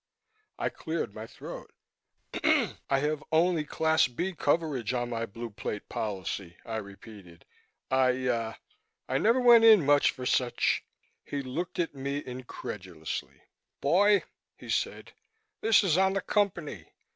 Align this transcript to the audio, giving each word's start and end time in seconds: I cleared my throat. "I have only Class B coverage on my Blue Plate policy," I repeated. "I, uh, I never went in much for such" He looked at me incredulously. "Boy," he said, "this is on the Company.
I 0.57 0.69
cleared 0.69 1.13
my 1.13 1.27
throat. 1.27 1.71
"I 2.43 2.73
have 2.89 3.23
only 3.31 3.63
Class 3.63 4.07
B 4.07 4.33
coverage 4.33 4.95
on 4.95 5.11
my 5.11 5.27
Blue 5.27 5.51
Plate 5.51 5.87
policy," 5.89 6.57
I 6.65 6.77
repeated. 6.77 7.45
"I, 7.91 8.25
uh, 8.27 8.53
I 9.07 9.19
never 9.19 9.39
went 9.39 9.63
in 9.63 9.85
much 9.85 10.09
for 10.09 10.25
such" 10.25 10.83
He 11.29 11.43
looked 11.43 11.77
at 11.77 11.93
me 11.93 12.23
incredulously. 12.25 13.43
"Boy," 13.79 14.23
he 14.57 14.71
said, 14.71 15.11
"this 15.61 15.83
is 15.83 15.99
on 15.99 16.13
the 16.13 16.21
Company. 16.21 16.91